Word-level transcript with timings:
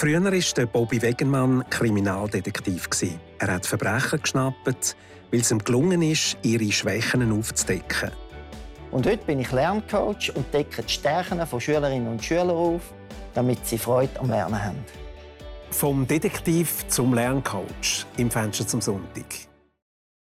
Früher 0.00 0.24
war 0.24 0.66
Bobby 0.66 1.02
Wegenmann 1.02 1.62
Kriminaldetektiv. 1.68 2.88
Er 3.38 3.52
hat 3.52 3.66
Verbrecher 3.66 4.16
geschnappt, 4.16 4.96
weil 5.30 5.40
es 5.40 5.50
ihm 5.50 5.58
gelungen 5.58 6.00
ist, 6.00 6.38
ihre 6.40 6.72
Schwächen 6.72 7.30
aufzudecken. 7.30 8.10
Und 8.92 9.06
heute 9.06 9.22
bin 9.26 9.40
ich 9.40 9.52
Lerncoach 9.52 10.34
und 10.34 10.54
decke 10.54 10.82
die 10.84 10.90
Stärken 10.90 11.46
von 11.46 11.60
Schülerinnen 11.60 12.08
und 12.08 12.24
Schülern 12.24 12.48
auf, 12.48 12.80
damit 13.34 13.66
sie 13.66 13.76
Freude 13.76 14.18
am 14.18 14.30
Lernen 14.30 14.64
haben. 14.64 14.78
Vom 15.70 16.06
Detektiv 16.06 16.88
zum 16.88 17.12
Lerncoach 17.12 18.06
im 18.16 18.30
Fenster 18.30 18.66
zum 18.66 18.80
Sonntag. 18.80 19.49